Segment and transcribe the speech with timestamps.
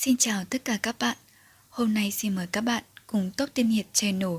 [0.00, 1.16] Xin chào tất cả các bạn.
[1.68, 4.30] Hôm nay xin mời các bạn cùng Top Tiên Hiệp Channel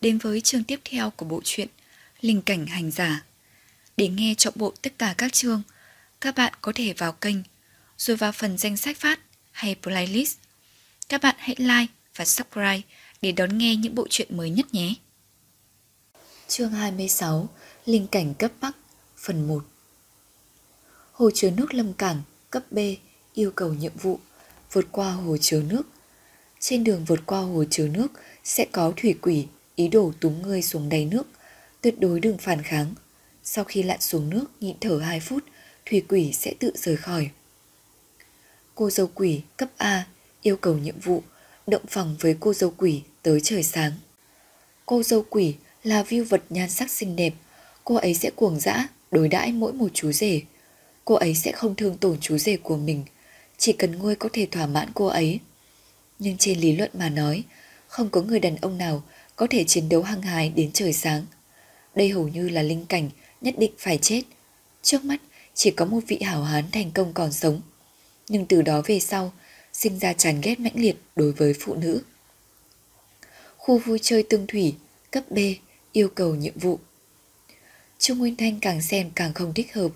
[0.00, 1.68] đến với chương tiếp theo của bộ truyện
[2.20, 3.24] Linh Cảnh Hành Giả.
[3.96, 5.62] Để nghe trọn bộ tất cả các chương,
[6.20, 7.36] các bạn có thể vào kênh,
[7.98, 10.38] rồi vào phần danh sách phát hay playlist.
[11.08, 12.80] Các bạn hãy like và subscribe
[13.22, 14.94] để đón nghe những bộ truyện mới nhất nhé.
[16.48, 17.48] Chương 26
[17.86, 18.76] Linh Cảnh cấp Bắc
[19.16, 19.64] Phần 1
[21.12, 22.78] Hồ chứa nước Lâm Cảng cấp B
[23.34, 24.20] yêu cầu nhiệm vụ
[24.72, 25.82] vượt qua hồ chứa nước.
[26.60, 28.08] Trên đường vượt qua hồ chứa nước
[28.44, 29.46] sẽ có thủy quỷ
[29.76, 31.26] ý đồ túm ngươi xuống đáy nước,
[31.80, 32.94] tuyệt đối đừng phản kháng.
[33.42, 35.44] Sau khi lặn xuống nước nhịn thở 2 phút,
[35.86, 37.30] thủy quỷ sẽ tự rời khỏi.
[38.74, 40.06] Cô dâu quỷ cấp A
[40.42, 41.22] yêu cầu nhiệm vụ
[41.66, 43.92] động phòng với cô dâu quỷ tới trời sáng.
[44.86, 47.34] Cô dâu quỷ là view vật nhan sắc xinh đẹp,
[47.84, 50.42] cô ấy sẽ cuồng dã đối đãi mỗi một chú rể.
[51.04, 53.04] Cô ấy sẽ không thương tổn chú rể của mình,
[53.60, 55.40] chỉ cần ngôi có thể thỏa mãn cô ấy.
[56.18, 57.44] Nhưng trên lý luận mà nói,
[57.88, 59.02] không có người đàn ông nào
[59.36, 61.26] có thể chiến đấu hăng hái đến trời sáng.
[61.94, 64.22] Đây hầu như là linh cảnh nhất định phải chết.
[64.82, 65.20] Trước mắt
[65.54, 67.60] chỉ có một vị hảo hán thành công còn sống.
[68.28, 69.32] Nhưng từ đó về sau,
[69.72, 72.02] sinh ra chán ghét mãnh liệt đối với phụ nữ.
[73.56, 74.74] Khu vui chơi tương thủy,
[75.10, 75.38] cấp B,
[75.92, 76.78] yêu cầu nhiệm vụ.
[77.98, 79.90] Trung Nguyên Thanh càng xem càng không thích hợp,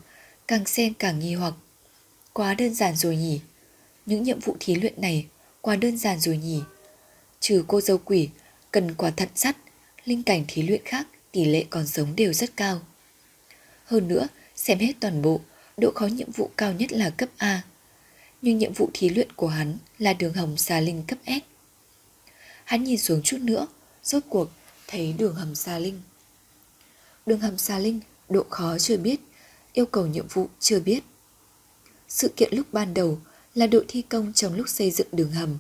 [0.48, 1.55] càng xem càng nghi hoặc.
[2.33, 3.41] Quá đơn giản rồi nhỉ?
[4.06, 5.27] Những nhiệm vụ thí luyện này
[5.60, 6.62] quá đơn giản rồi nhỉ?
[7.41, 8.28] Trừ cô dâu quỷ,
[8.70, 9.56] cần quả thận sắt,
[10.05, 12.80] linh cảnh thí luyện khác tỷ lệ còn sống đều rất cao.
[13.84, 15.41] Hơn nữa, xem hết toàn bộ,
[15.77, 17.62] độ khó nhiệm vụ cao nhất là cấp A.
[18.42, 21.30] Nhưng nhiệm vụ thí luyện của hắn là đường hầm xà linh cấp S.
[22.64, 23.66] Hắn nhìn xuống chút nữa,
[24.02, 24.50] rốt cuộc
[24.86, 26.02] thấy đường hầm xà linh.
[27.27, 29.20] Đường hầm xà linh, độ khó chưa biết,
[29.72, 31.00] yêu cầu nhiệm vụ chưa biết.
[32.08, 33.18] Sự kiện lúc ban đầu
[33.55, 35.58] là đội thi công trong lúc xây dựng đường hầm,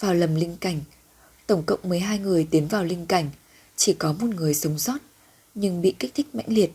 [0.00, 0.80] vào lầm linh cảnh.
[1.46, 3.30] Tổng cộng 12 người tiến vào linh cảnh,
[3.76, 4.98] chỉ có một người sống sót,
[5.54, 6.70] nhưng bị kích thích mãnh liệt,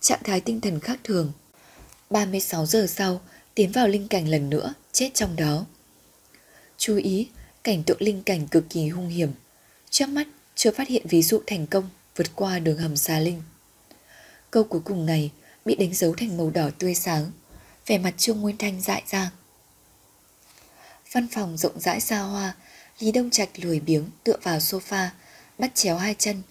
[0.00, 1.32] trạng thái tinh thần khác thường.
[2.10, 3.20] 36 giờ sau,
[3.54, 5.66] tiến vào linh cảnh lần nữa, chết trong đó.
[6.78, 7.28] Chú ý,
[7.64, 9.30] cảnh tượng linh cảnh cực kỳ hung hiểm.
[9.90, 13.42] Trước mắt chưa phát hiện ví dụ thành công vượt qua đường hầm xa linh.
[14.50, 15.30] Câu cuối cùng này
[15.64, 17.30] bị đánh dấu thành màu đỏ tươi sáng,
[17.86, 19.30] vẻ mặt Trương Nguyên Thanh dại ra.
[21.12, 22.54] Văn phòng rộng rãi xa hoa,
[22.98, 25.08] Lý Đông Trạch lười biếng tựa vào sofa,
[25.58, 26.42] bắt chéo hai chân,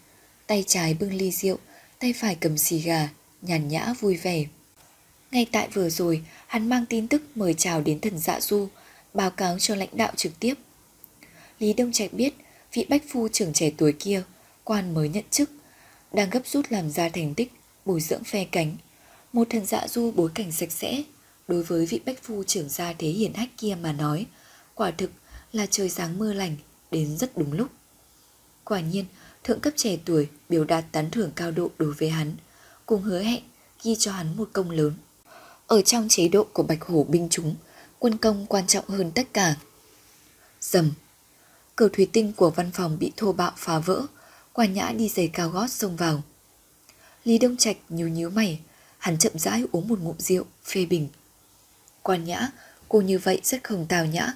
[0.48, 1.58] tay trái bưng ly rượu,
[2.00, 3.10] tay phải cầm xì gà,
[3.42, 4.46] nhàn nhã vui vẻ.
[5.32, 8.68] Ngay tại vừa rồi, hắn mang tin tức mời chào đến thần dạ du,
[9.14, 10.54] báo cáo cho lãnh đạo trực tiếp.
[11.60, 12.34] Lý Đông Trạch biết
[12.74, 14.24] vị bách phu trưởng trẻ tuổi kia,
[14.64, 15.52] quan mới nhận chức,
[16.14, 17.52] đang gấp rút làm ra thành tích,
[17.86, 18.78] bồi dưỡng phe cánh.
[19.34, 21.04] Một thần dạ du bối cảnh sạch sẽ,
[21.48, 24.26] đối với vị bách phu trưởng gia thế hiển hách kia mà nói,
[24.82, 25.12] quả thực
[25.54, 26.56] là trời sáng mưa lành
[26.92, 27.68] đến rất đúng lúc.
[28.64, 29.06] Quả nhiên,
[29.44, 32.36] thượng cấp trẻ tuổi biểu đạt tán thưởng cao độ đối với hắn,
[32.86, 33.44] cùng hứa hẹn
[33.84, 34.94] ghi cho hắn một công lớn.
[35.68, 37.56] Ở trong chế độ của Bạch Hổ binh chúng,
[38.00, 39.56] quân công quan trọng hơn tất cả.
[40.62, 40.92] Dầm,
[41.76, 44.06] cửa thủy tinh của văn phòng bị thô bạo phá vỡ,
[44.54, 46.22] quả nhã đi giày cao gót xông vào.
[47.24, 48.60] Lý Đông Trạch nhíu nhíu mày,
[48.98, 51.08] hắn chậm rãi uống một ngụm rượu, phê bình.
[52.02, 52.50] Quan nhã,
[52.90, 54.34] cô như vậy rất không tào nhã.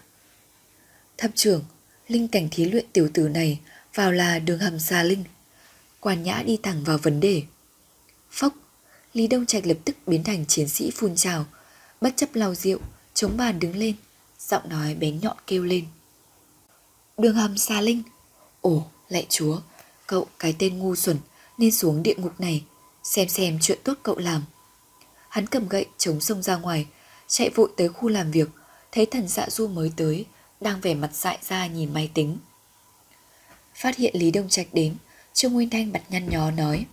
[1.18, 1.64] Thập trưởng,
[2.08, 3.60] linh cảnh thí luyện tiểu tử này
[3.94, 5.24] vào là đường hầm xa linh.
[6.00, 7.44] Quan nhã đi thẳng vào vấn đề.
[8.32, 8.54] Phốc,
[9.14, 11.46] Lý Đông Trạch lập tức biến thành chiến sĩ phun trào,
[12.02, 12.80] bất chấp lau rượu,
[13.14, 13.96] chống bàn đứng lên,
[14.40, 15.86] giọng nói bé nhọn kêu lên.
[17.18, 18.04] Đường hầm xa linh.
[18.62, 19.62] Ồ, lạy chúa,
[20.08, 21.18] cậu cái tên ngu xuẩn
[21.58, 22.64] nên xuống địa ngục này,
[23.04, 24.44] xem xem chuyện tốt cậu làm.
[25.30, 26.88] Hắn cầm gậy chống sông ra ngoài,
[27.28, 28.50] chạy vội tới khu làm việc,
[28.92, 30.26] thấy thần dạ du mới tới,
[30.62, 32.38] đang vẻ mặt dại ra nhìn máy tính.
[33.76, 34.96] Phát hiện Lý Đông Trạch đến,
[35.34, 36.86] Trương Nguyên Thanh mặt nhăn nhó nói.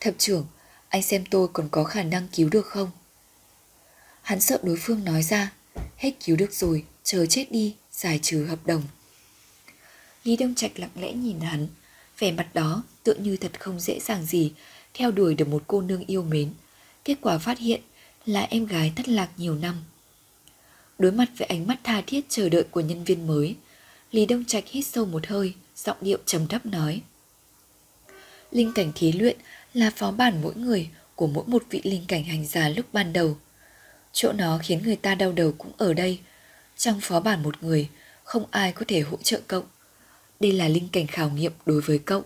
[0.00, 0.46] Thập trưởng,
[0.88, 2.90] anh xem tôi còn có khả năng cứu được không?
[4.22, 5.52] Hắn sợ đối phương nói ra,
[5.96, 8.82] hết cứu được rồi, chờ chết đi, giải trừ hợp đồng.
[10.24, 11.68] Lý Đông Trạch lặng lẽ nhìn hắn,
[12.18, 14.52] vẻ mặt đó tựa như thật không dễ dàng gì
[14.94, 16.52] theo đuổi được một cô nương yêu mến.
[17.04, 17.80] Kết quả phát hiện
[18.26, 19.84] là em gái thất lạc nhiều năm.
[21.02, 23.56] Đối mặt với ánh mắt tha thiết chờ đợi của nhân viên mới,
[24.12, 27.02] Lý Đông Trạch hít sâu một hơi, giọng điệu trầm thấp nói.
[28.50, 29.36] Linh cảnh thí luyện
[29.74, 33.12] là phó bản mỗi người của mỗi một vị linh cảnh hành giả lúc ban
[33.12, 33.38] đầu.
[34.12, 36.20] Chỗ nó khiến người ta đau đầu cũng ở đây.
[36.76, 37.88] Trong phó bản một người,
[38.24, 39.64] không ai có thể hỗ trợ cậu.
[40.40, 42.22] Đây là linh cảnh khảo nghiệm đối với cậu.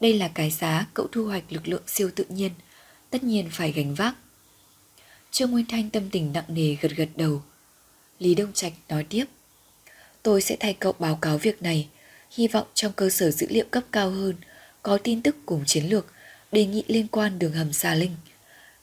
[0.00, 2.52] Đây là cái giá cậu thu hoạch lực lượng siêu tự nhiên,
[3.10, 4.14] tất nhiên phải gánh vác.
[5.30, 7.42] Trương Nguyên Thanh tâm tình nặng nề gật gật đầu.
[8.20, 9.24] Lý Đông Trạch nói tiếp.
[10.22, 11.88] Tôi sẽ thay cậu báo cáo việc này,
[12.30, 14.34] hy vọng trong cơ sở dữ liệu cấp cao hơn
[14.82, 16.06] có tin tức cùng chiến lược,
[16.52, 18.16] đề nghị liên quan đường hầm xa linh.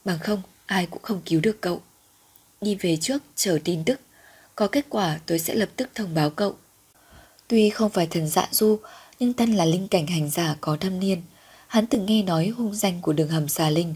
[0.05, 1.81] Bằng không, ai cũng không cứu được cậu.
[2.61, 3.99] Đi về trước, chờ tin tức.
[4.55, 6.55] Có kết quả tôi sẽ lập tức thông báo cậu.
[7.47, 8.79] Tuy không phải thần dạ du,
[9.19, 11.21] nhưng thân là linh cảnh hành giả có thâm niên.
[11.67, 13.95] Hắn từng nghe nói hung danh của đường hầm xà linh.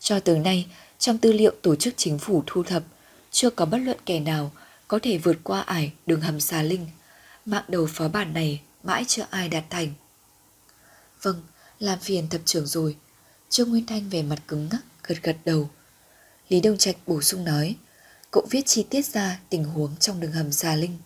[0.00, 0.66] Cho tới nay,
[0.98, 2.82] trong tư liệu tổ chức chính phủ thu thập,
[3.36, 4.52] chưa có bất luận kẻ nào
[4.88, 6.86] có thể vượt qua ải đường hầm xà linh.
[7.44, 9.92] Mạng đầu phó bản này mãi chưa ai đạt thành.
[11.22, 11.42] Vâng,
[11.78, 12.96] làm phiền thập trưởng rồi.
[13.48, 15.70] Trương Nguyên Thanh về mặt cứng ngắc, gật gật đầu.
[16.48, 17.76] Lý Đông Trạch bổ sung nói,
[18.30, 20.98] cậu viết chi tiết ra tình huống trong đường hầm xà linh.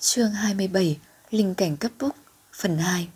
[0.00, 0.98] Chương 27
[1.30, 2.16] Linh cảnh cấp búc
[2.52, 3.08] Phần 2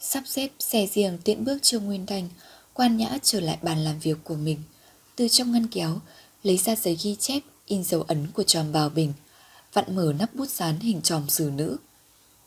[0.00, 2.28] Sắp xếp xe riêng tiện bước Trương Nguyên Thanh
[2.72, 4.62] Quan nhã trở lại bàn làm việc của mình
[5.16, 6.00] từ trong ngăn kéo
[6.42, 9.12] Lấy ra giấy ghi chép In dấu ấn của tròn bào bình
[9.72, 11.76] Vặn mở nắp bút dán hình tròm xử nữ.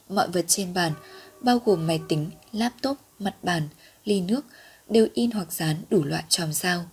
[0.10, 0.94] Mọi vật trên bàn
[1.42, 3.68] Bao gồm máy tính, laptop, mặt bàn,
[4.06, 4.46] ly nước
[4.90, 6.86] Đều in hoặc dán đủ loại tròm sao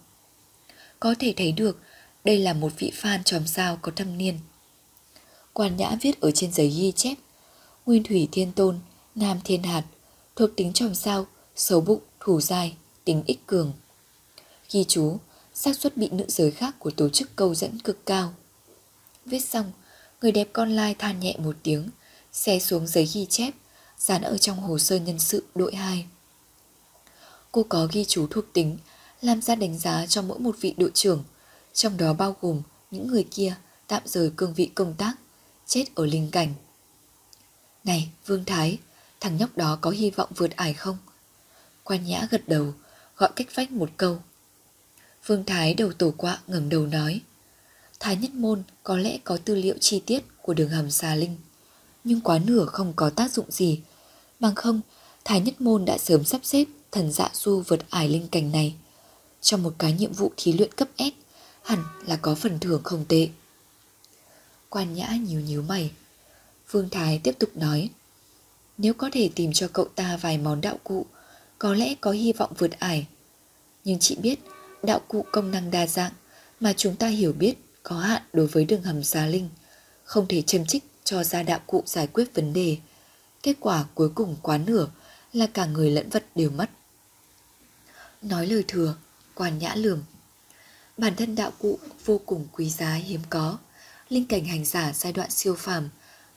[1.01, 1.81] Có thể thấy được
[2.25, 4.39] Đây là một vị fan tròm sao có thâm niên.
[5.53, 7.15] Quan nhã viết ở trên giấy ghi chép
[7.87, 8.79] Nguyên thủy thiên tôn,
[9.15, 9.85] nam thiên hạt
[10.37, 11.27] Thuộc tính tròm sao,
[11.57, 13.73] xấu bụng, thủ dài, tính ích cường.
[14.71, 15.19] Ghi chú,
[15.55, 18.35] xác suất bị nữ giới khác của tổ chức câu dẫn cực cao
[19.27, 19.73] Viết xong,
[20.21, 21.89] người đẹp con lai than nhẹ một tiếng
[22.33, 23.55] Xe xuống giấy ghi chép
[23.99, 26.07] Dán ở trong hồ sơ nhân sự đội 2
[27.53, 28.79] Cô có ghi chú thuộc tính
[29.21, 31.25] Làm ra đánh giá cho mỗi một vị đội trưởng
[31.73, 35.15] Trong đó bao gồm những người kia tạm rời cương vị công tác
[35.67, 36.55] chết ở linh cảnh.
[37.85, 38.79] Này, Vương Thái,
[39.21, 40.99] thằng nhóc đó có hy vọng vượt ải không?
[41.85, 42.73] Quan nhã gật đầu,
[43.17, 44.19] gọi cách vách một câu.
[45.27, 47.21] Vương Thái đầu tổ quạ ngẩng đầu nói.
[48.01, 51.37] Thái nhất môn có lẽ có tư liệu chi tiết của đường hầm xà linh,
[52.05, 53.81] nhưng quá nửa không có tác dụng gì.
[54.41, 54.81] Bằng không,
[55.25, 58.75] Thái nhất môn đã sớm sắp xếp thần dạ du vượt ải linh cảnh này.
[59.41, 61.03] Trong một cái nhiệm vụ thí luyện cấp S,
[61.63, 63.29] hẳn là có phần thưởng không tệ.
[64.69, 65.91] Quan nhã nhíu nhíu mày.
[66.71, 67.91] Vương Thái tiếp tục nói.
[68.79, 71.07] Nếu có thể tìm cho cậu ta vài món đạo cụ,
[71.59, 73.07] có lẽ có hy vọng vượt ải.
[73.85, 74.41] Nhưng chị biết,
[74.85, 76.13] đạo cụ công năng đa dạng
[76.61, 79.49] mà chúng ta hiểu biết có hạn đối với đường hầm xá linh.
[80.05, 82.77] Không thể châm trích cho ra đạo cụ giải quyết vấn đề.
[83.43, 84.89] Kết quả cuối cùng quá nửa
[85.33, 86.71] là cả người lẫn vật đều mất.
[88.23, 88.97] Nói lời thừa,
[89.35, 90.03] quan nhã lường.
[90.99, 93.59] Bản thân đạo cụ vô cùng quý giá hiếm có
[94.09, 95.89] linh cảnh hành giả giai đoạn siêu phàm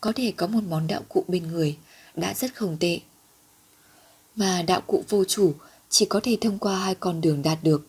[0.02, 1.78] có thể có một món đạo cụ bên người
[2.16, 3.00] đã rất không tệ.
[4.36, 5.54] Mà đạo cụ vô chủ
[5.90, 7.88] chỉ có thể thông qua hai con đường đạt được.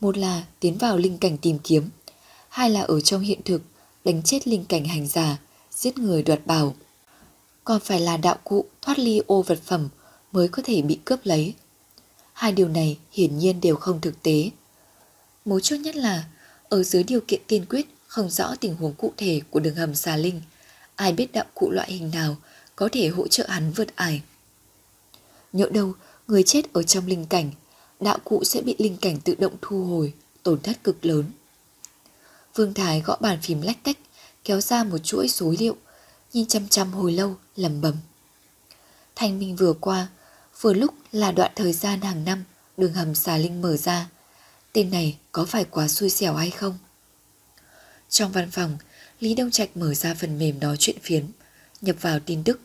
[0.00, 1.88] Một là tiến vào linh cảnh tìm kiếm,
[2.48, 3.62] hai là ở trong hiện thực
[4.04, 5.38] đánh chết linh cảnh hành giả,
[5.70, 6.74] giết người đoạt bảo.
[7.64, 9.88] Còn phải là đạo cụ thoát ly ô vật phẩm
[10.32, 11.54] mới có thể bị cướp lấy.
[12.32, 14.50] Hai điều này hiển nhiên đều không thực tế.
[15.44, 16.24] Mấu chốt nhất là
[16.68, 19.94] ở dưới điều kiện tiên quyết không rõ tình huống cụ thể của đường hầm
[19.94, 20.42] xà linh,
[20.94, 22.36] ai biết đạo cụ loại hình nào
[22.76, 24.22] có thể hỗ trợ hắn vượt ải.
[25.52, 25.92] Nhỡ đâu,
[26.28, 27.50] người chết ở trong linh cảnh,
[28.00, 31.24] đạo cụ sẽ bị linh cảnh tự động thu hồi, tổn thất cực lớn.
[32.54, 33.98] Vương Thái gõ bàn phím lách cách,
[34.44, 35.76] kéo ra một chuỗi số liệu,
[36.32, 37.96] nhìn chăm chăm hồi lâu, lầm bầm.
[39.14, 40.08] Thanh minh vừa qua,
[40.60, 42.44] vừa lúc là đoạn thời gian hàng năm
[42.76, 44.08] đường hầm xà linh mở ra.
[44.72, 46.78] Tên này có phải quá xui xẻo hay không?
[48.08, 48.78] Trong văn phòng,
[49.20, 51.26] Lý Đông Trạch mở ra phần mềm nói chuyện phiến,
[51.80, 52.60] nhập vào tin tức.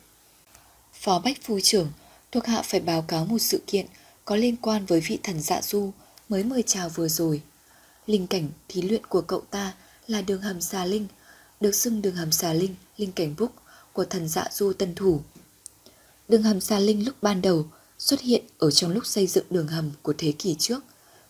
[0.92, 1.92] Phó Bách Phu trưởng
[2.32, 3.86] thuộc hạ phải báo cáo một sự kiện
[4.24, 5.92] có liên quan với vị thần dạ du
[6.28, 7.42] mới mời chào vừa rồi.
[8.06, 9.74] Linh cảnh thí luyện của cậu ta
[10.06, 11.06] là đường hầm xà linh,
[11.60, 13.52] được xưng đường hầm xà linh, linh cảnh búc
[13.92, 15.20] của thần dạ du tân thủ.
[16.28, 17.66] Đường hầm xà linh lúc ban đầu
[17.98, 20.80] xuất hiện ở trong lúc xây dựng đường hầm của thế kỷ trước.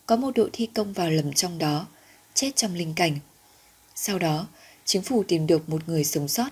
[0.05, 1.87] Có một đội thi công vào lầm trong đó,
[2.33, 3.19] chết trong linh cảnh.
[3.95, 4.47] Sau đó,
[4.85, 6.49] chính phủ tìm được một người sống sót,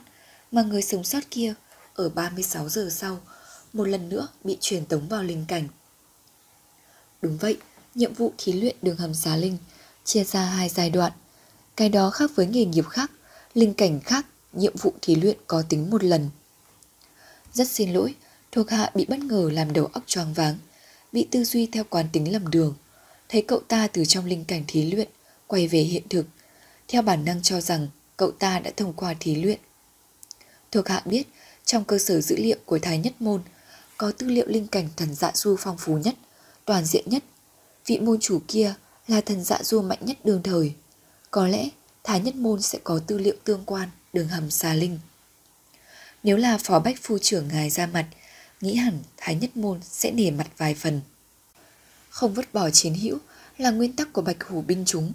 [0.51, 1.53] mà người sống sót kia
[1.95, 3.19] ở 36 giờ sau,
[3.73, 5.67] một lần nữa bị truyền tống vào linh cảnh.
[7.21, 7.57] Đúng vậy,
[7.95, 9.57] nhiệm vụ thí luyện đường hầm xá linh
[10.03, 11.11] chia ra hai giai đoạn.
[11.75, 13.11] Cái đó khác với nghề nghiệp khác,
[13.53, 16.29] linh cảnh khác, nhiệm vụ thí luyện có tính một lần.
[17.53, 18.15] Rất xin lỗi,
[18.51, 20.57] thuộc hạ bị bất ngờ làm đầu óc choáng váng,
[21.11, 22.75] bị tư duy theo quán tính lầm đường.
[23.29, 25.07] Thấy cậu ta từ trong linh cảnh thí luyện,
[25.47, 26.25] quay về hiện thực,
[26.87, 27.87] theo bản năng cho rằng
[28.17, 29.59] cậu ta đã thông qua thí luyện.
[30.71, 31.27] Thuộc hạ biết
[31.65, 33.41] trong cơ sở dữ liệu của Thái Nhất Môn
[33.97, 36.15] có tư liệu linh cảnh thần dạ du phong phú nhất,
[36.65, 37.23] toàn diện nhất.
[37.85, 38.73] Vị môn chủ kia
[39.07, 40.73] là thần dạ du mạnh nhất đương thời.
[41.31, 41.69] Có lẽ
[42.03, 43.89] Thái Nhất Môn sẽ có tư liệu tương quan.
[44.13, 44.99] đường hầm xà linh.
[46.23, 48.07] Nếu là phó bách phu trưởng ngài ra mặt,
[48.61, 51.01] nghĩ hẳn Thái Nhất Môn sẽ nể mặt vài phần.
[52.09, 53.17] Không vứt bỏ chiến hữu
[53.57, 55.13] là nguyên tắc của bạch hủ binh chúng.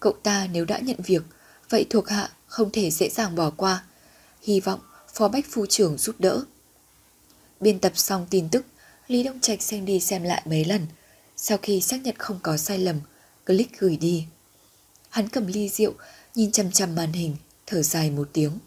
[0.00, 1.22] Cậu ta nếu đã nhận việc,
[1.68, 3.84] vậy thuộc hạ không thể dễ dàng bỏ qua.
[4.42, 4.80] Hy vọng
[5.14, 6.44] phó bách phu trưởng giúp đỡ.
[7.60, 8.66] Biên tập xong tin tức,
[9.12, 10.86] Lý Đông Trạch xem đi xem lại mấy lần.
[11.36, 13.00] Sau khi xác nhận không có sai lầm,
[13.46, 14.24] click gửi đi.
[15.10, 15.92] Hắn cầm ly rượu,
[16.34, 18.58] nhìn chăm chăm màn hình, thở dài một tiếng.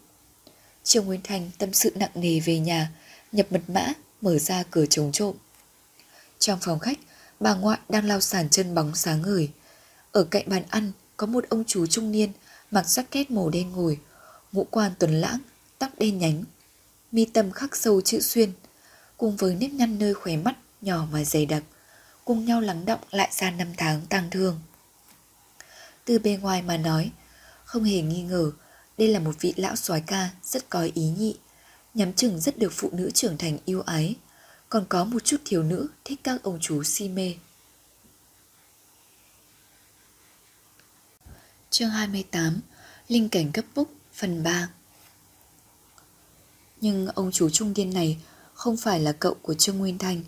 [0.84, 2.92] Trương Nguyên thành tâm sự nặng nề về nhà,
[3.32, 5.34] nhập mật mã, mở ra cửa chống trộm.
[6.38, 6.98] Trong phòng khách,
[7.40, 9.48] bà ngoại đang lau sàn chân bóng sáng ngời.
[10.12, 12.32] Ở cạnh bàn ăn có một ông chú trung niên
[12.70, 13.98] mặc jacket màu đen ngồi,
[14.52, 15.38] ngũ quan tuần lãng,
[15.78, 16.44] tóc đen nhánh.
[17.12, 18.52] Mi tâm khắc sâu chữ xuyên,
[19.16, 21.62] cùng với nếp nhăn nơi khóe mắt nhỏ mà dày đặc,
[22.24, 24.60] cùng nhau lắng động lại ra năm tháng tang thương.
[26.04, 27.10] Từ bề ngoài mà nói,
[27.64, 28.52] không hề nghi ngờ
[28.98, 31.36] đây là một vị lão soái ca rất có ý nhị,
[31.94, 34.14] nhắm chừng rất được phụ nữ trưởng thành yêu ái,
[34.68, 37.34] còn có một chút thiếu nữ thích các ông chú si mê.
[41.70, 42.60] Chương 28
[43.08, 44.68] Linh cảnh cấp búc phần 3
[46.80, 48.18] Nhưng ông chú trung niên này
[48.56, 50.20] không phải là cậu của Trương Nguyên Thanh,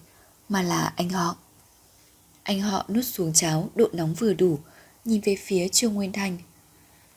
[0.49, 1.37] mà là anh họ.
[2.43, 4.59] Anh họ nuốt xuống cháo độ nóng vừa đủ,
[5.05, 6.39] nhìn về phía Trương Nguyên Thanh.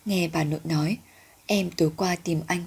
[0.06, 0.98] Nghe bà nội nói,
[1.46, 2.63] em tối qua tìm anh.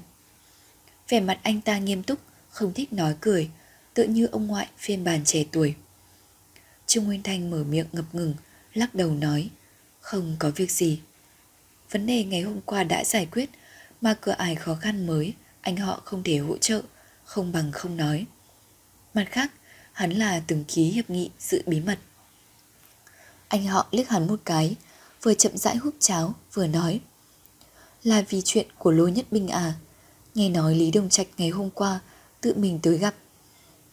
[1.09, 2.19] Vẻ mặt anh ta nghiêm túc,
[2.51, 3.51] không thích nói cười,
[3.95, 5.75] tựa như ông ngoại phiên bản trẻ tuổi.
[6.87, 8.35] Trương Nguyên Thanh mở miệng ngập ngừng,
[8.75, 9.51] lắc đầu nói,
[10.01, 11.01] không có việc gì.
[11.91, 13.51] Vấn đề ngày hôm qua đã giải quyết,
[14.01, 16.83] mà cửa ải khó khăn mới, anh họ không thể hỗ trợ,
[17.25, 18.27] không bằng không nói.
[19.15, 19.53] Mặt khác,
[19.93, 21.99] hắn là từng ký hiệp nghị sự bí mật.
[23.49, 24.77] Anh họ liếc hắn một cái,
[25.23, 27.01] vừa chậm rãi hút cháo, vừa nói.
[28.03, 29.75] Là vì chuyện của Lôi Nhất Binh à,
[30.35, 32.01] nghe nói Lý Đồng Trạch ngày hôm qua
[32.41, 33.15] tự mình tới gặp.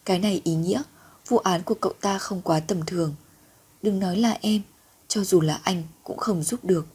[0.04, 0.82] Cái này ý nghĩa,
[1.28, 3.14] vụ án của cậu ta không quá tầm thường.
[3.82, 4.62] Đừng nói là em,
[5.08, 6.86] cho dù là anh cũng không giúp được.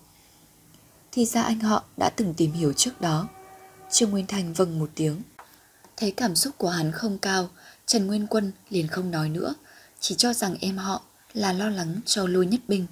[1.12, 3.28] Thì ra anh họ đã từng tìm hiểu trước đó.
[3.92, 5.22] Trương Nguyên Thành vâng một tiếng.
[5.98, 7.50] Thấy cảm xúc của hắn không cao,
[7.86, 9.54] Trần Nguyên Quân liền không nói nữa,
[10.00, 11.02] chỉ cho rằng em họ
[11.34, 12.88] là lo lắng cho lôi nhất Bình.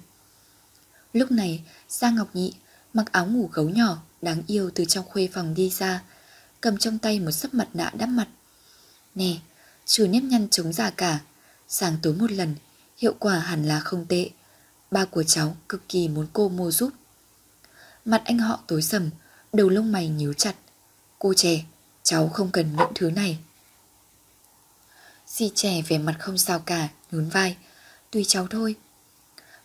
[1.12, 2.54] Lúc này, Giang Ngọc Nhị
[2.94, 6.02] mặc áo ngủ gấu nhỏ đáng yêu từ trong khuê phòng đi ra,
[6.60, 8.28] cầm trong tay một sấp mặt nạ đắp mặt.
[9.14, 9.36] Nè,
[9.84, 11.18] trừ nếp nhăn chống già cả,
[11.68, 12.54] sáng tối một lần,
[12.98, 14.30] hiệu quả hẳn là không tệ.
[14.90, 16.90] Ba của cháu cực kỳ muốn cô mua giúp.
[18.04, 19.10] Mặt anh họ tối sầm,
[19.52, 20.54] đầu lông mày nhíu chặt.
[21.18, 21.64] Cô trẻ,
[22.06, 23.38] cháu không cần những thứ này.
[25.26, 27.56] Dì trẻ vẻ mặt không sao cả, nhún vai.
[28.10, 28.74] Tùy cháu thôi.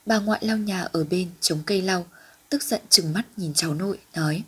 [0.05, 2.05] Bà ngoại lau nhà ở bên chống cây lau,
[2.49, 4.43] tức giận chừng mắt nhìn cháu nội, nói.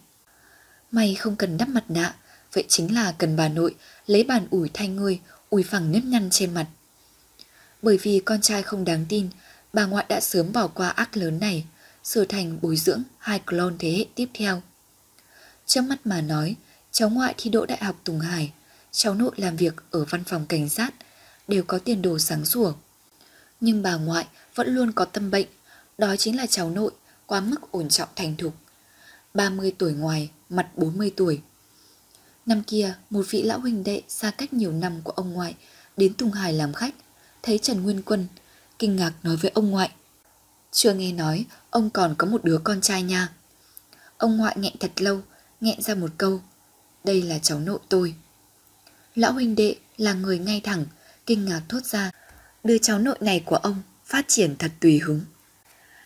[0.91, 2.15] Mày không cần đắp mặt nạ,
[2.53, 5.19] vậy chính là cần bà nội lấy bàn ủi thay ngươi,
[5.49, 6.67] ủi phẳng nếp nhăn trên mặt.
[7.81, 9.29] Bởi vì con trai không đáng tin,
[9.73, 11.65] bà ngoại đã sớm bỏ qua ác lớn này,
[12.03, 14.61] sửa thành bồi dưỡng hai clone thế hệ tiếp theo.
[15.65, 16.55] Trước mắt mà nói,
[16.93, 18.53] cháu ngoại thi đỗ đại học Tùng Hải,
[18.91, 20.93] cháu nội làm việc ở văn phòng cảnh sát,
[21.47, 22.73] đều có tiền đồ sáng sủa.
[23.59, 25.47] Nhưng bà ngoại vẫn luôn có tâm bệnh,
[25.97, 26.91] đó chính là cháu nội
[27.25, 28.53] quá mức ổn trọng thành thục.
[29.33, 31.41] 30 tuổi ngoài, mặt 40 tuổi.
[32.45, 35.55] Năm kia, một vị lão huynh đệ xa cách nhiều năm của ông ngoại
[35.97, 36.95] đến Tùng Hải làm khách,
[37.41, 38.27] thấy Trần Nguyên Quân,
[38.79, 39.91] kinh ngạc nói với ông ngoại.
[40.71, 43.29] Chưa nghe nói, ông còn có một đứa con trai nha.
[44.17, 45.21] Ông ngoại nghẹn thật lâu,
[45.61, 46.41] nghẹn ra một câu.
[47.03, 48.15] Đây là cháu nội tôi.
[49.15, 50.85] Lão huynh đệ là người ngay thẳng,
[51.25, 52.11] kinh ngạc thốt ra.
[52.63, 55.21] Đứa cháu nội này của ông phát triển thật tùy hứng.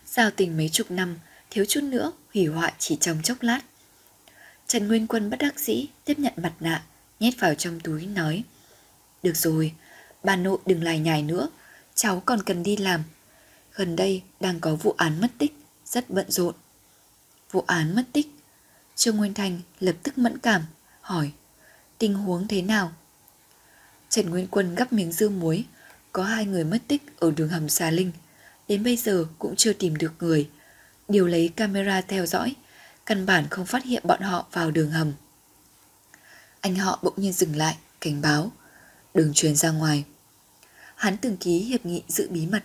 [0.05, 1.17] Giao tình mấy chục năm,
[1.49, 3.61] thiếu chút nữa hủy hoại chỉ trong chốc lát.
[4.67, 6.83] Trần Nguyên Quân bất đắc dĩ tiếp nhận mặt nạ,
[7.19, 8.43] nhét vào trong túi nói.
[9.23, 9.73] Được rồi,
[10.23, 11.49] bà nội đừng lại nhài nữa,
[11.95, 13.03] cháu còn cần đi làm.
[13.73, 15.53] Gần đây đang có vụ án mất tích,
[15.85, 16.55] rất bận rộn.
[17.51, 18.27] Vụ án mất tích.
[18.95, 20.61] Trương Nguyên Thành lập tức mẫn cảm,
[21.07, 21.31] hỏi.
[21.97, 22.91] Tình huống thế nào?
[24.09, 25.65] Trần Nguyên Quân gắp miếng dưa muối.
[26.11, 28.11] Có hai người mất tích ở đường hầm xà linh.
[28.67, 30.49] Đến bây giờ cũng chưa tìm được người.
[31.07, 32.55] Điều lấy camera theo dõi.
[33.05, 35.13] Căn bản không phát hiện bọn họ vào đường hầm.
[36.61, 38.51] Anh họ bỗng nhiên dừng lại, cảnh báo.
[39.13, 40.03] Đừng truyền ra ngoài.
[40.95, 42.63] Hắn từng ký hiệp nghị giữ bí mật.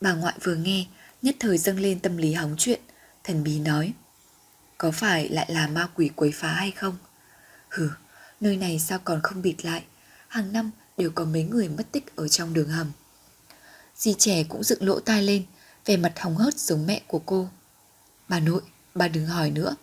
[0.00, 0.86] Bà ngoại vừa nghe,
[1.22, 2.80] nhất thời dâng lên tâm lý hóng chuyện.
[3.24, 3.92] Thần bí nói.
[4.78, 6.96] Có phải lại là ma quỷ quấy phá hay không?
[7.76, 7.88] Hừ,
[8.40, 9.84] nơi này sao còn không bịt lại?
[10.28, 12.92] hàng năm đều có mấy người mất tích ở trong đường hầm.
[13.96, 15.44] Dì trẻ cũng dựng lỗ tai lên,
[15.84, 17.48] vẻ mặt hồng hớt giống mẹ của cô.
[18.28, 18.62] Bà nội,
[18.94, 19.76] bà đừng hỏi nữa.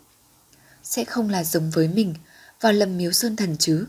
[0.84, 2.16] sẽ không là giống với mình
[2.62, 3.86] vào lầm miếu sơn thần chứ.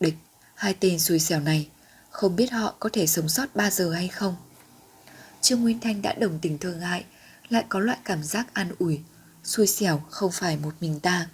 [0.00, 0.14] Địch,
[0.54, 1.68] hai tên xui xẻo này,
[2.10, 4.36] không biết họ có thể sống sót 3 giờ hay không.
[5.40, 7.04] Trương Nguyên Thanh đã đồng tình thương hại,
[7.48, 9.00] lại có loại cảm giác an ủi,
[9.44, 11.28] xui xẻo không phải một mình ta.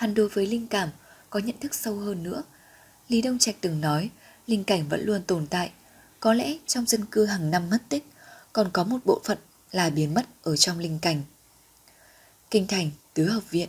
[0.00, 0.90] Hắn đối với linh cảm
[1.30, 2.42] có nhận thức sâu hơn nữa.
[3.08, 4.10] Lý Đông Trạch từng nói,
[4.46, 5.70] linh cảnh vẫn luôn tồn tại,
[6.20, 8.06] có lẽ trong dân cư hàng năm mất tích,
[8.52, 9.38] còn có một bộ phận
[9.72, 11.22] là biến mất ở trong linh cảnh.
[12.50, 13.68] Kinh thành, tứ hợp viện.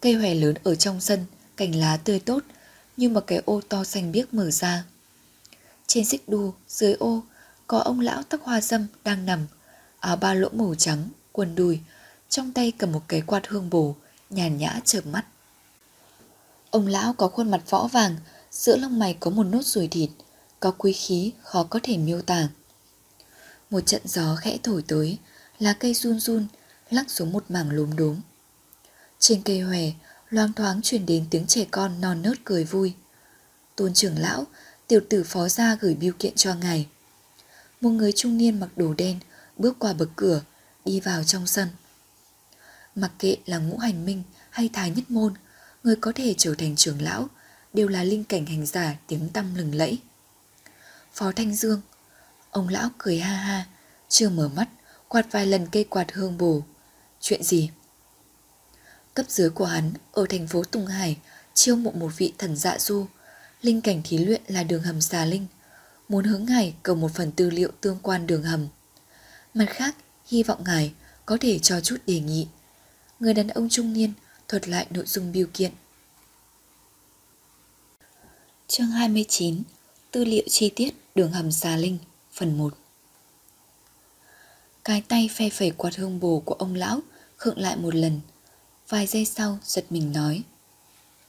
[0.00, 1.24] Cây hòe lớn ở trong sân,
[1.56, 2.44] cành lá tươi tốt,
[2.96, 4.84] như một cái ô to xanh biếc mở ra.
[5.86, 7.22] Trên xích đu, dưới ô,
[7.66, 9.46] có ông lão tóc hoa dâm đang nằm,
[10.00, 11.80] áo ba lỗ màu trắng, quần đùi,
[12.28, 13.96] trong tay cầm một cái quạt hương bổ,
[14.30, 15.24] nhàn nhã chợp mắt.
[16.70, 18.16] Ông lão có khuôn mặt võ vàng,
[18.50, 20.10] giữa lông mày có một nốt ruồi thịt,
[20.60, 22.48] có quý khí khó có thể miêu tả.
[23.70, 25.18] Một trận gió khẽ thổi tới,
[25.58, 26.46] lá cây run run,
[26.90, 28.16] lắc xuống một mảng lốm đốm.
[29.18, 29.82] Trên cây hòe,
[30.30, 32.94] loang thoáng truyền đến tiếng trẻ con non nớt cười vui.
[33.76, 34.44] Tôn trưởng lão,
[34.86, 36.86] tiểu tử phó gia gửi biêu kiện cho ngài.
[37.80, 39.18] Một người trung niên mặc đồ đen
[39.56, 40.42] bước qua bậc cửa,
[40.84, 41.68] đi vào trong sân.
[42.96, 45.34] Mặc kệ là ngũ hành minh hay thái nhất môn,
[45.82, 47.28] người có thể trở thành trưởng lão
[47.72, 49.98] đều là linh cảnh hành giả tiếng tăm lừng lẫy.
[51.12, 51.80] Phó Thanh Dương,
[52.50, 53.66] ông lão cười ha ha,
[54.08, 54.68] chưa mở mắt,
[55.08, 56.62] quạt vài lần cây quạt hương bù
[57.20, 57.70] Chuyện gì?
[59.14, 61.16] Cấp dưới của hắn ở thành phố Tùng Hải
[61.54, 63.06] chiêu mộ một vị thần dạ du,
[63.62, 65.46] linh cảnh thí luyện là đường hầm xà linh,
[66.08, 68.68] muốn hướng ngài cầu một phần tư liệu tương quan đường hầm.
[69.54, 70.92] Mặt khác, hy vọng ngài
[71.26, 72.48] có thể cho chút đề nghị.
[73.20, 74.12] Người đàn ông trung niên
[74.48, 75.72] thuật lại nội dung biểu kiện.
[78.68, 79.62] Chương 29
[80.10, 81.98] Tư liệu chi tiết đường hầm xà linh,
[82.32, 82.76] Phần 1
[84.84, 87.00] Cái tay phe phẩy quạt hương bồ của ông lão
[87.36, 88.20] khựng lại một lần,
[88.88, 90.42] Vài giây sau giật mình nói.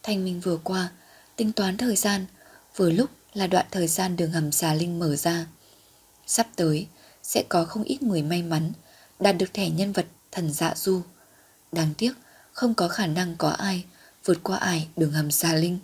[0.04, 0.92] Thanh minh vừa qua,
[1.36, 2.26] Tính toán thời gian,
[2.76, 5.46] Vừa lúc là đoạn thời gian đường hầm xà linh mở ra.
[6.26, 6.88] Sắp tới,
[7.24, 8.72] Sẽ có không ít người may mắn
[9.20, 11.02] Đạt được thẻ nhân vật thần dạ du.
[11.72, 12.14] Đáng tiếc
[12.52, 13.86] Không có khả năng có ai
[14.26, 15.80] Vượt qua ải đường hầm xà linh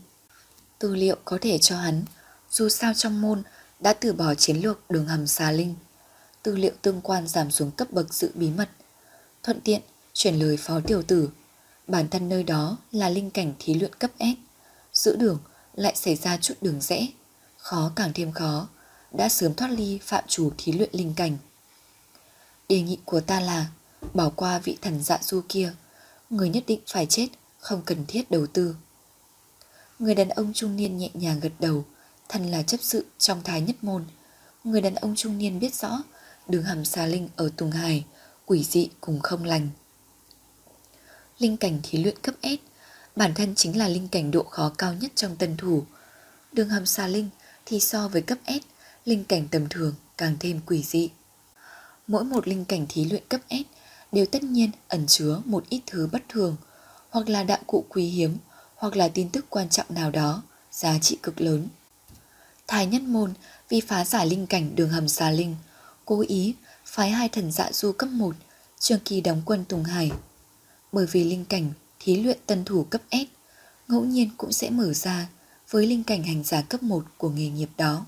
[0.79, 2.03] Tư liệu có thể cho hắn
[2.51, 3.43] Dù sao trong môn
[3.79, 5.75] Đã từ bỏ chiến lược đường hầm xà linh
[6.43, 8.69] Tư liệu tương quan giảm xuống cấp bậc giữ bí mật
[9.43, 9.81] Thuận tiện
[10.13, 11.29] chuyển lời phó tiểu tử
[11.87, 14.23] Bản thân nơi đó là linh cảnh thí luyện cấp S.
[14.93, 15.39] giữ đường
[15.75, 17.07] lại xảy ra chút đường rẽ.
[17.57, 18.67] Khó càng thêm khó,
[19.11, 21.37] đã sớm thoát ly phạm chủ thí luyện linh cảnh.
[22.69, 23.65] Đề nghị của ta là
[24.13, 25.73] bỏ qua vị thần dạ du kia.
[26.29, 27.27] Người nhất định phải chết,
[27.59, 28.75] không cần thiết đầu tư.
[29.99, 31.85] Người đàn ông trung niên nhẹ nhàng gật đầu,
[32.29, 34.05] thân là chấp sự trong thái nhất môn.
[34.63, 36.03] Người đàn ông trung niên biết rõ
[36.47, 38.05] đường hầm xà linh ở Tùng Hải,
[38.45, 39.69] quỷ dị cùng không lành
[41.43, 42.59] linh cảnh thí luyện cấp S,
[43.15, 45.85] bản thân chính là linh cảnh độ khó cao nhất trong tân thủ.
[46.51, 47.29] Đường hầm xà linh
[47.65, 48.65] thì so với cấp S,
[49.05, 51.09] linh cảnh tầm thường càng thêm quỷ dị.
[52.07, 53.53] Mỗi một linh cảnh thí luyện cấp S
[54.13, 56.55] đều tất nhiên ẩn chứa một ít thứ bất thường,
[57.09, 58.37] hoặc là đạo cụ quý hiếm,
[58.75, 61.67] hoặc là tin tức quan trọng nào đó, giá trị cực lớn.
[62.67, 63.33] Thái nhất môn
[63.69, 65.55] vì phá giải linh cảnh đường hầm xà linh,
[66.05, 68.35] cố ý phái hai thần dạ du cấp 1,
[68.79, 70.11] trường kỳ đóng quân Tùng Hải
[70.91, 73.15] bởi vì linh cảnh thí luyện tân thủ cấp S
[73.87, 75.27] ngẫu nhiên cũng sẽ mở ra
[75.69, 78.05] với linh cảnh hành giả cấp 1 của nghề nghiệp đó.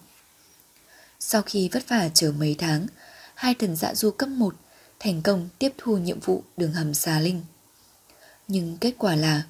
[1.20, 2.88] Sau khi vất vả chờ mấy tháng,
[3.36, 4.56] hai thần dạ du cấp 1
[5.06, 7.42] thành công tiếp thu nhiệm vụ đường hầm xà linh.
[8.48, 9.44] Nhưng kết quả là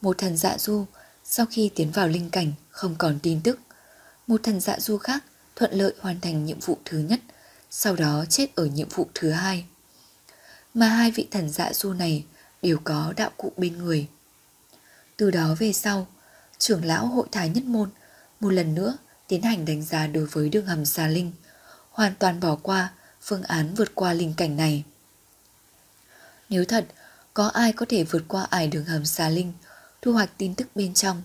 [0.00, 0.84] một thần dạ du
[1.24, 3.58] sau khi tiến vào linh cảnh không còn tin tức.
[4.26, 5.24] Một thần dạ du khác
[5.56, 7.20] thuận lợi hoàn thành nhiệm vụ thứ nhất,
[7.70, 9.64] sau đó chết ở nhiệm vụ thứ hai.
[10.74, 12.24] Mà hai vị thần dạ du này
[12.62, 14.08] đều có đạo cụ bên người.
[15.16, 16.06] Từ đó về sau,
[16.58, 17.90] trưởng lão hội thái nhất môn
[18.40, 18.96] một lần nữa
[19.28, 21.32] tiến hành đánh giá đối với đường hầm xà linh,
[21.90, 24.84] hoàn toàn bỏ qua phương án vượt qua linh cảnh này.
[26.48, 26.86] Nếu thật,
[27.34, 29.52] có ai có thể vượt qua ải đường hầm xà linh,
[30.02, 31.22] thu hoạch tin tức bên trong,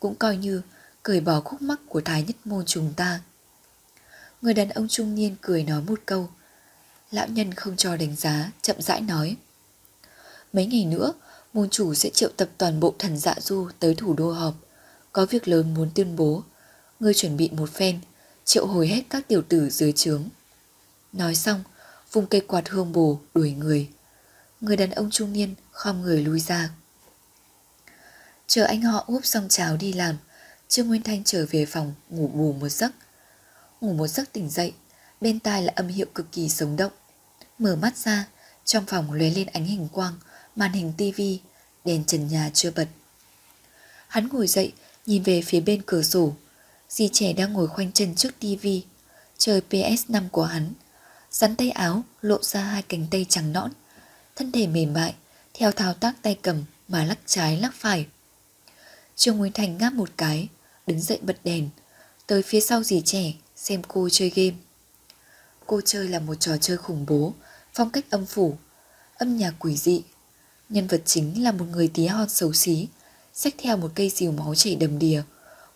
[0.00, 0.62] cũng coi như
[1.02, 3.20] cởi bỏ khúc mắc của thái nhất môn chúng ta.
[4.42, 6.30] Người đàn ông trung niên cười nói một câu.
[7.10, 9.36] Lão nhân không cho đánh giá, chậm rãi nói.
[10.52, 11.12] Mấy ngày nữa,
[11.52, 14.54] môn chủ sẽ triệu tập toàn bộ thần dạ du tới thủ đô họp.
[15.12, 16.42] Có việc lớn muốn tuyên bố.
[17.00, 18.00] Ngươi chuẩn bị một phen,
[18.44, 20.28] triệu hồi hết các tiểu tử dưới trướng.
[21.12, 21.62] Nói xong,
[22.12, 23.88] vùng cây quạt hương bồ đuổi người.
[24.62, 26.70] Người đàn ông trung niên khom người lui ra.
[28.46, 30.16] Chờ anh họ úp xong cháo đi làm,
[30.68, 32.92] Trương Nguyên Thanh trở về phòng ngủ bù một giấc.
[33.80, 34.74] Ngủ một giấc tỉnh dậy,
[35.20, 36.92] bên tai là âm hiệu cực kỳ sống động.
[37.58, 38.28] Mở mắt ra,
[38.64, 40.14] trong phòng lóe lên ánh hình quang,
[40.56, 41.40] màn hình tivi,
[41.84, 42.88] đèn trần nhà chưa bật.
[44.08, 44.72] Hắn ngồi dậy,
[45.06, 46.34] nhìn về phía bên cửa sổ.
[46.88, 48.84] Dì trẻ đang ngồi khoanh chân trước tivi,
[49.38, 50.72] chơi PS5 của hắn.
[51.30, 53.70] Sắn tay áo, lộ ra hai cánh tay trắng nõn.
[54.36, 55.14] Thân thể mềm mại,
[55.54, 58.06] theo thao tác tay cầm mà lắc trái lắc phải.
[59.16, 60.48] Trương Nguyên Thành ngáp một cái,
[60.86, 61.68] đứng dậy bật đèn,
[62.26, 64.56] tới phía sau dì trẻ xem cô chơi game.
[65.66, 67.34] Cô chơi là một trò chơi khủng bố,
[67.74, 68.56] phong cách âm phủ,
[69.14, 70.02] âm nhạc quỷ dị.
[70.68, 72.88] Nhân vật chính là một người tí hon xấu xí,
[73.34, 75.22] xách theo một cây rìu máu chảy đầm đìa,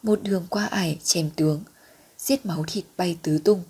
[0.03, 1.63] một đường qua ải chèm tướng,
[2.19, 3.63] giết máu thịt bay tứ tung.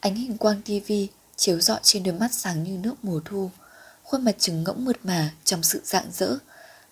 [0.00, 1.08] Ánh hình quang tivi
[1.40, 3.50] chiếu rọi trên đôi mắt sáng như nước mùa thu,
[4.02, 6.36] khuôn mặt trứng ngỗng mượt mà trong sự rạng rỡ,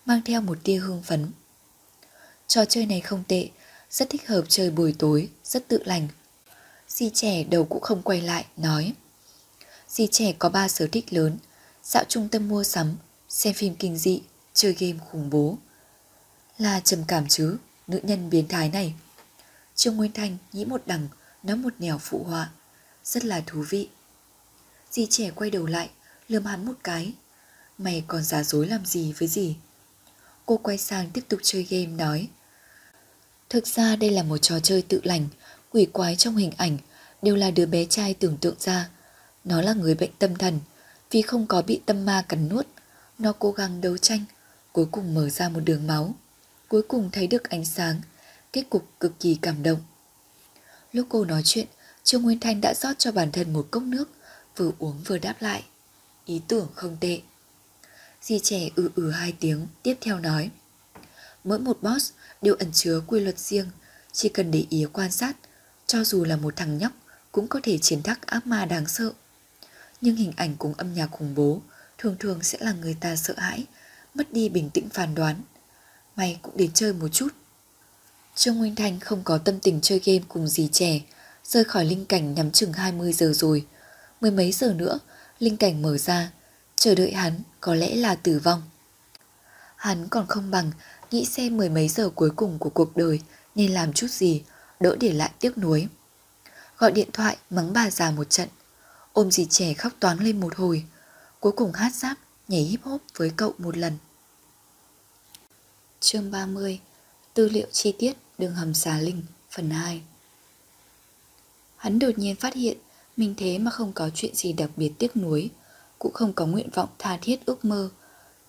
[0.05, 1.31] mang theo một tia hương phấn.
[2.47, 3.49] Trò chơi này không tệ,
[3.91, 6.07] rất thích hợp chơi buổi tối, rất tự lành.
[6.87, 8.93] Di trẻ đầu cũng không quay lại, nói.
[9.87, 11.37] Di trẻ có ba sở thích lớn,
[11.83, 12.97] dạo trung tâm mua sắm,
[13.29, 14.21] xem phim kinh dị,
[14.53, 15.57] chơi game khủng bố.
[16.57, 17.57] Là trầm cảm chứ,
[17.87, 18.93] nữ nhân biến thái này.
[19.75, 21.07] Trương Nguyên Thanh nghĩ một đằng,
[21.43, 22.49] nói một nẻo phụ họa.
[23.03, 23.89] Rất là thú vị
[24.91, 25.89] dì trẻ quay đầu lại,
[26.27, 27.13] lườm hắn một cái.
[27.77, 29.55] Mày còn giả dối làm gì với gì?
[30.45, 32.27] Cô quay sang tiếp tục chơi game nói.
[33.49, 35.27] Thực ra đây là một trò chơi tự lành,
[35.71, 36.77] quỷ quái trong hình ảnh
[37.21, 38.89] đều là đứa bé trai tưởng tượng ra.
[39.43, 40.59] Nó là người bệnh tâm thần,
[41.11, 42.67] vì không có bị tâm ma cắn nuốt.
[43.19, 44.23] Nó cố gắng đấu tranh,
[44.71, 46.15] cuối cùng mở ra một đường máu.
[46.67, 48.01] Cuối cùng thấy được ánh sáng,
[48.53, 49.79] kết cục cực kỳ cảm động.
[50.93, 51.67] Lúc cô nói chuyện,
[52.03, 54.09] Trương Nguyên Thanh đã rót cho bản thân một cốc nước,
[54.59, 55.63] vừa uống vừa đáp lại.
[56.25, 57.21] Ý tưởng không tệ.
[58.21, 60.49] Di trẻ ừ, ừ hai tiếng, tiếp theo nói.
[61.43, 63.69] Mỗi một boss đều ẩn chứa quy luật riêng,
[64.11, 65.35] chỉ cần để ý quan sát,
[65.87, 66.91] cho dù là một thằng nhóc
[67.31, 69.11] cũng có thể chiến thắng ác ma đáng sợ.
[70.01, 71.61] Nhưng hình ảnh cùng âm nhạc khủng bố
[71.97, 73.65] thường thường sẽ là người ta sợ hãi,
[74.13, 75.41] mất đi bình tĩnh phán đoán.
[76.15, 77.27] Mày cũng đến chơi một chút.
[78.35, 81.01] Trương Nguyên Thanh không có tâm tình chơi game cùng dì trẻ,
[81.43, 83.65] rời khỏi linh cảnh nắm chừng 20 giờ rồi.
[84.21, 84.99] Mười mấy giờ nữa,
[85.39, 86.31] linh cảnh mở ra,
[86.75, 88.61] chờ đợi hắn có lẽ là tử vong.
[89.75, 90.71] Hắn còn không bằng
[91.11, 93.21] nghĩ xem mười mấy giờ cuối cùng của cuộc đời
[93.55, 94.43] nên làm chút gì,
[94.79, 95.87] đỡ để lại tiếc nuối.
[96.77, 98.49] Gọi điện thoại mắng bà già một trận,
[99.13, 100.85] ôm dì trẻ khóc toáng lên một hồi,
[101.39, 103.97] cuối cùng hát giáp nhảy hip hop với cậu một lần.
[105.99, 106.79] Chương 30
[107.33, 110.01] Tư liệu chi tiết đường hầm xà linh phần 2
[111.77, 112.77] Hắn đột nhiên phát hiện
[113.19, 115.49] mình thế mà không có chuyện gì đặc biệt tiếc nuối,
[115.99, 117.89] cũng không có nguyện vọng tha thiết ước mơ.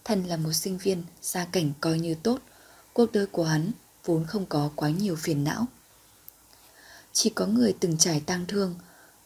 [0.04, 2.38] Thần là một sinh viên, gia cảnh coi như tốt,
[2.92, 3.70] cuộc đời của hắn
[4.04, 5.66] vốn không có quá nhiều phiền não.
[7.12, 8.74] Chỉ có người từng trải tang thương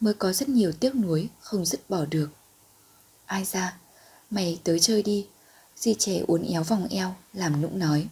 [0.00, 2.30] mới có rất nhiều tiếc nuối không dứt bỏ được.
[3.26, 3.76] Ai ra,
[4.30, 5.26] mày tới chơi đi,
[5.76, 8.08] di trẻ uốn éo vòng eo, làm nũng nói.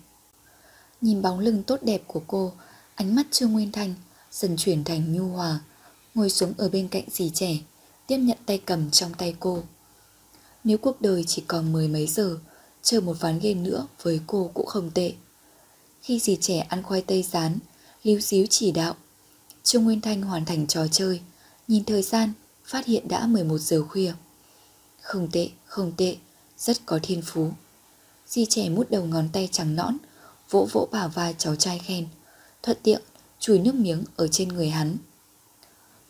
[1.01, 2.53] Nhìn bóng lưng tốt đẹp của cô,
[2.95, 3.95] ánh mắt Trương Nguyên Thanh
[4.33, 5.61] dần chuyển thành nhu hòa,
[6.15, 7.59] ngồi xuống ở bên cạnh dì trẻ,
[8.07, 9.63] tiếp nhận tay cầm trong tay cô.
[10.65, 12.39] Nếu cuộc đời chỉ còn mười mấy giờ,
[12.83, 15.13] chơi một ván game nữa với cô cũng không tệ.
[16.03, 17.59] Khi dì trẻ ăn khoai tây rán,
[18.03, 18.95] líu xíu chỉ đạo,
[19.63, 21.21] Trương Nguyên Thanh hoàn thành trò chơi,
[21.69, 22.33] nhìn thời gian,
[22.65, 24.13] phát hiện đã 11 giờ khuya.
[25.01, 26.17] Không tệ, không tệ,
[26.59, 27.51] rất có thiên phú.
[28.27, 29.97] Di trẻ mút đầu ngón tay trắng nõn,
[30.51, 32.07] vỗ vỗ bảo vai cháu trai khen,
[32.63, 33.03] thuận tiện
[33.41, 34.97] chùi nước miếng ở trên người hắn.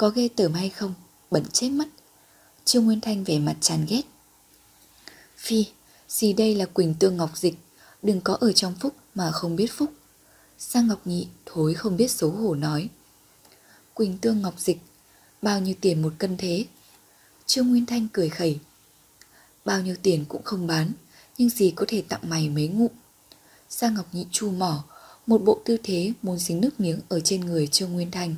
[0.03, 0.95] Có ghê tởm hay không,
[1.31, 1.89] bẩn chết mất.
[2.65, 4.03] Trương Nguyên Thanh vẻ mặt chán ghét.
[5.37, 5.67] Phi,
[6.09, 7.55] gì đây là Quỳnh Tương Ngọc Dịch,
[8.03, 9.93] đừng có ở trong phúc mà không biết phúc.
[10.59, 12.89] Sang Ngọc Nhị thối không biết xấu hổ nói.
[13.95, 14.79] Quỳnh Tương Ngọc Dịch,
[15.43, 16.67] bao nhiêu tiền một cân thế?
[17.47, 18.59] Trương Nguyên Thanh cười khẩy.
[19.65, 20.93] Bao nhiêu tiền cũng không bán,
[21.39, 22.93] nhưng gì có thể tặng mày mấy ngụm.
[23.69, 24.85] Sang Ngọc Nhị chu mỏ,
[25.27, 28.37] một bộ tư thế muốn dính nước miếng ở trên người Trương Nguyên Thanh.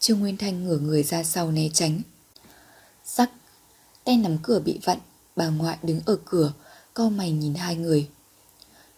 [0.00, 2.00] Trương Nguyên Thanh ngửa người ra sau né tránh.
[3.04, 3.30] Sắc,
[4.04, 4.98] tay nắm cửa bị vặn,
[5.36, 6.52] bà ngoại đứng ở cửa,
[6.94, 8.08] co mày nhìn hai người.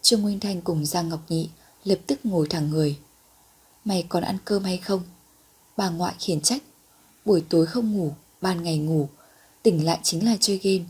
[0.03, 1.49] Trương Nguyên Thanh cùng Giang Ngọc Nhị
[1.85, 2.99] lập tức ngồi thẳng người.
[3.85, 5.03] Mày còn ăn cơm hay không?
[5.77, 6.63] Bà ngoại khiển trách.
[7.25, 9.09] Buổi tối không ngủ, ban ngày ngủ,
[9.63, 10.85] tỉnh lại chính là chơi game.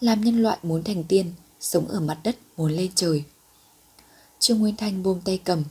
[0.00, 3.24] Làm nhân loại muốn thành tiên, sống ở mặt đất muốn lên trời.
[4.38, 5.64] Trương Nguyên Thanh buông tay cầm.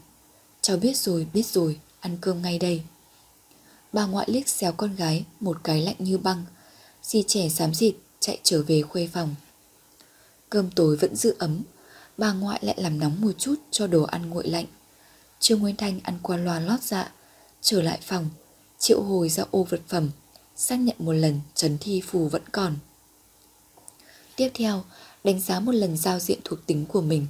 [0.62, 2.82] Cháu biết rồi, biết rồi, ăn cơm ngay đây.
[3.98, 6.46] Bà ngoại liếc xéo con gái, một cái lạnh như băng.
[7.04, 9.36] Di trẻ xám xịt, chạy trở về khuê phòng.
[10.50, 11.62] Cơm tối vẫn giữ ấm,
[12.18, 14.66] bà ngoại lại làm nóng một chút cho đồ ăn nguội lạnh.
[15.40, 17.12] Trương Nguyên Thanh ăn qua loa lót dạ,
[17.62, 18.30] trở lại phòng,
[18.80, 20.10] triệu hồi ra ô vật phẩm,
[20.56, 22.76] xác nhận một lần trấn thi phù vẫn còn.
[24.36, 24.84] Tiếp theo,
[25.24, 27.28] đánh giá một lần giao diện thuộc tính của mình.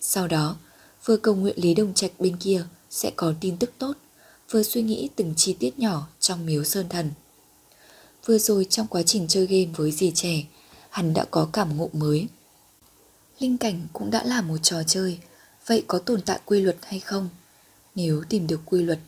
[0.00, 0.56] Sau đó,
[1.04, 3.92] vừa cầu nguyện Lý Đông Trạch bên kia sẽ có tin tức tốt,
[4.54, 7.10] vừa suy nghĩ từng chi tiết nhỏ trong miếu sơn thần.
[8.26, 10.44] Vừa rồi trong quá trình chơi game với dì trẻ,
[10.90, 12.28] hắn đã có cảm ngộ mới.
[13.38, 15.18] Linh cảnh cũng đã là một trò chơi,
[15.66, 17.28] vậy có tồn tại quy luật hay không?
[17.94, 18.98] Nếu tìm được quy luật,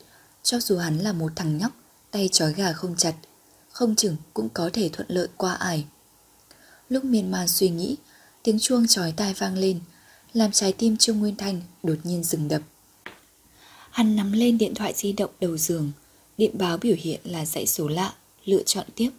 [0.43, 1.73] cho dù hắn là một thằng nhóc,
[2.11, 3.15] tay trói gà không chặt,
[3.71, 5.85] không chừng cũng có thể thuận lợi qua ải.
[6.89, 7.97] Lúc miên man suy nghĩ,
[8.43, 9.81] tiếng chuông trói tai vang lên,
[10.33, 12.63] làm trái tim Trương Nguyên Thanh đột nhiên dừng đập.
[13.97, 15.93] Hắn nắm lên điện thoại di động đầu giường,
[16.39, 19.11] điện báo biểu hiện là dãy số lạ, lựa chọn tiếp.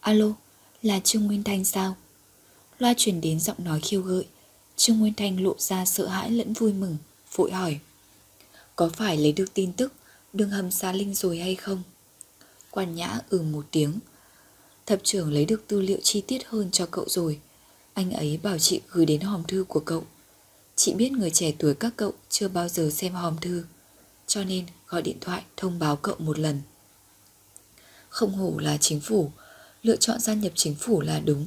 [0.00, 0.32] Alo,
[0.82, 1.96] là Trương Nguyên Thanh sao?
[2.78, 4.26] Loa truyền đến giọng nói khiêu gợi,
[4.76, 6.96] Trương Nguyên Thanh lộ ra sợ hãi lẫn vui mừng,
[7.36, 7.78] vội hỏi.
[8.76, 9.92] Có phải lấy được tin tức
[10.32, 11.82] đường hầm xa linh rồi hay không?
[12.70, 13.92] Quan nhã ừ một tiếng.
[14.86, 17.40] Thập trưởng lấy được tư liệu chi tiết hơn cho cậu rồi.
[17.94, 20.04] Anh ấy bảo chị gửi đến hòm thư của cậu.
[20.76, 23.64] Chị biết người trẻ tuổi các cậu chưa bao giờ xem hòm thư,
[24.26, 26.60] cho nên gọi điện thoại thông báo cậu một lần.
[28.08, 29.32] Không hổ là chính phủ,
[29.82, 31.46] lựa chọn gia nhập chính phủ là đúng.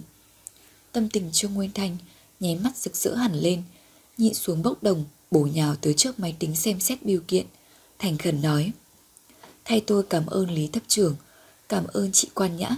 [0.92, 1.98] Tâm tình Trương Nguyên Thanh
[2.40, 3.64] nháy mắt rực rỡ hẳn lên,
[4.18, 7.46] nhịn xuống bốc đồng, bổ nhào tới trước máy tính xem xét biểu kiện,
[8.00, 8.72] thành khẩn nói.
[9.66, 11.16] Thay tôi cảm ơn Lý Thấp trưởng,
[11.70, 12.70] cảm ơn chị Quan Nhã,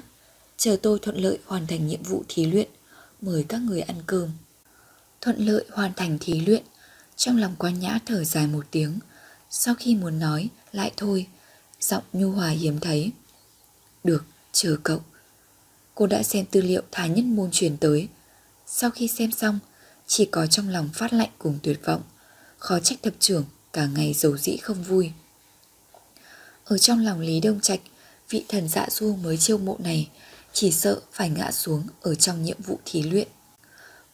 [0.58, 2.70] chờ tôi thuận lợi hoàn thành nhiệm vụ thí luyện,
[3.22, 4.30] mời các người ăn cơm.
[5.28, 6.63] Thuận lợi hoàn thành thí luyện,
[7.16, 9.00] trong lòng Quan Nhã thở dài một tiếng,
[9.50, 11.28] sau khi muốn nói lại thôi,
[11.82, 13.12] giọng nhu hòa hiếm thấy.
[14.04, 15.02] Được, chờ cậu.
[15.96, 18.08] Cô đã xem tư liệu thái nhất môn truyền tới.
[18.68, 19.60] Sau khi xem xong,
[20.08, 22.02] chỉ có trong lòng phát lạnh cùng tuyệt vọng.
[22.58, 25.12] Khó trách thập trưởng cả ngày dầu dĩ không vui.
[26.66, 27.82] Ở trong lòng Lý Đông Trạch,
[28.30, 30.10] vị thần dạ du mới chiêu mộ này
[30.54, 33.28] chỉ sợ phải ngã xuống ở trong nhiệm vụ thí luyện.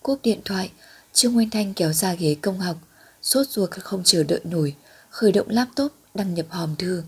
[0.02, 0.72] Cúp điện thoại,
[1.14, 2.78] Trương Nguyên Thanh kéo ra ghế công học,
[3.22, 4.76] sốt ruột không chờ đợi nổi,
[5.10, 7.04] khởi động laptop đăng nhập hòm thư.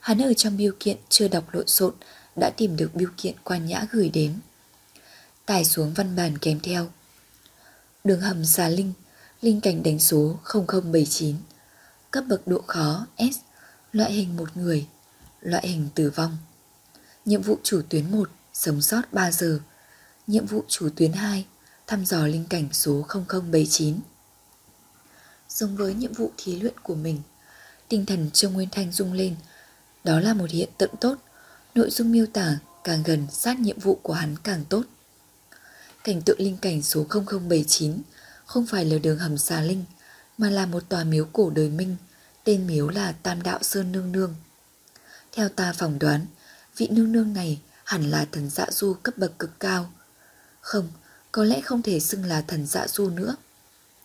[0.00, 1.94] Hắn ở trong biêu kiện chưa đọc lộn xộn
[2.36, 4.34] đã tìm được biêu kiện quan nhã gửi đến.
[5.46, 6.88] Tải xuống văn bản kèm theo.
[8.04, 8.92] Đường hầm xà linh,
[9.42, 11.36] linh cảnh đánh số 0079,
[12.10, 13.36] cấp bậc độ khó S,
[13.92, 14.86] loại hình một người,
[15.40, 16.36] loại hình tử vong.
[17.24, 19.60] Nhiệm vụ chủ tuyến 1, sống sót 3 giờ.
[20.26, 21.46] Nhiệm vụ chủ tuyến 2,
[21.86, 24.00] thăm dò linh cảnh số 0079.
[25.48, 27.22] Giống với nhiệm vụ thí luyện của mình,
[27.88, 29.36] tinh thần Trương Nguyên Thanh rung lên,
[30.04, 31.18] đó là một hiện tượng tốt,
[31.74, 34.82] nội dung miêu tả càng gần sát nhiệm vụ của hắn càng tốt.
[36.04, 38.02] Cảnh tượng linh cảnh số 0079
[38.46, 39.84] không phải là đường hầm xà linh,
[40.38, 41.96] mà là một tòa miếu cổ đời Minh,
[42.44, 44.34] tên miếu là Tam Đạo Sơn Nương Nương.
[45.32, 46.26] Theo ta phỏng đoán,
[46.76, 49.92] vị nương nương này hẳn là thần dạ du cấp bậc cực cao.
[50.60, 50.88] Không,
[51.36, 53.36] có lẽ không thể xưng là thần dạ du nữa.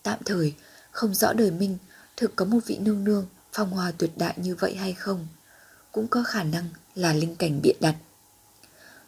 [0.03, 0.53] Tạm thời,
[0.91, 1.77] không rõ đời Minh
[2.17, 5.27] thực có một vị nương nương phong hoa tuyệt đại như vậy hay không
[5.91, 7.95] cũng có khả năng là linh cảnh biện đặt.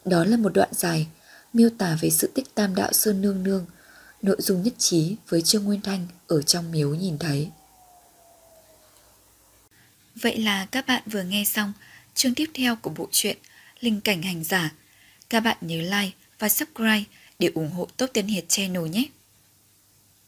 [0.06, 1.08] Đó là một đoạn dài
[1.54, 3.66] miêu tả về sự tích tam đạo Sơn Nương Nương,
[4.22, 7.50] nội dung nhất trí với Trương Nguyên Thanh ở trong miếu nhìn thấy.
[10.16, 11.74] Vậy là các bạn vừa nghe xong
[12.16, 13.38] chương tiếp theo của bộ truyện
[13.80, 14.72] Linh Cảnh Hành Giả.
[15.30, 17.04] Các bạn nhớ like và subscribe
[17.44, 19.04] để ủng hộ Top Tiên Hiệt Channel nhé!